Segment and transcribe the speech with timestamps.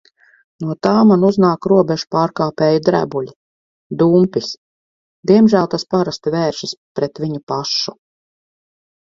[0.63, 3.29] No tā man uznāk "robežpārkāpēja drebuļi".
[4.01, 4.49] Dumpis.
[5.33, 7.99] Diemžēl tas parasti vēršas pret viņu pašu.